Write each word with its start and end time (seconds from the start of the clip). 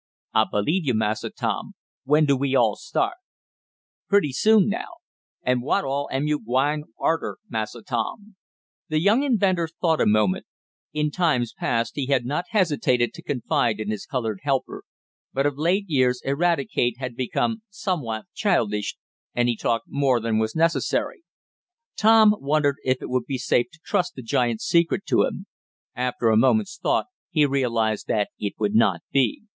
"I 0.33 0.45
believe 0.49 0.87
you, 0.87 0.95
Massa 0.95 1.29
Tom. 1.29 1.73
When 2.05 2.25
do 2.25 2.35
we 2.35 2.55
all 2.55 2.75
start?" 2.75 3.17
"Pretty 4.07 4.31
soon 4.31 4.67
now." 4.67 4.95
"An' 5.43 5.61
what 5.61 5.85
all 5.85 6.09
am 6.11 6.25
yo' 6.25 6.39
gwine 6.39 6.85
arter, 6.99 7.37
Massa 7.47 7.83
Tom?" 7.83 8.35
The 8.89 8.97
young 8.99 9.21
inventor 9.21 9.67
thought 9.79 10.01
a 10.01 10.07
moment. 10.07 10.47
In 10.91 11.11
times 11.11 11.53
past 11.53 11.91
he 11.93 12.07
had 12.07 12.25
not 12.25 12.45
hesitated 12.49 13.13
to 13.13 13.21
confide 13.21 13.79
in 13.79 13.91
his 13.91 14.07
colored 14.07 14.39
helper, 14.41 14.85
but 15.33 15.45
of 15.45 15.59
late 15.59 15.85
years 15.87 16.19
Eradicate 16.25 16.97
had 16.97 17.15
become 17.15 17.61
somewhat 17.69 18.25
childish, 18.33 18.97
and 19.35 19.47
he 19.47 19.55
talked 19.55 19.85
more 19.87 20.19
than 20.19 20.39
was 20.39 20.55
necessary. 20.55 21.21
Tom 21.95 22.35
wondered 22.39 22.77
whether 22.83 22.97
it 23.03 23.07
would 23.11 23.27
be 23.27 23.37
safe 23.37 23.67
to 23.71 23.79
trust 23.85 24.15
the 24.15 24.23
giant 24.23 24.61
secret 24.61 25.05
to 25.05 25.25
him. 25.25 25.45
After 25.93 26.29
a 26.29 26.37
moment's 26.37 26.79
thought 26.79 27.05
he 27.29 27.45
realized 27.45 28.07
that 28.07 28.29
it 28.39 28.53
would 28.57 28.73
not 28.73 29.01
be. 29.11 29.43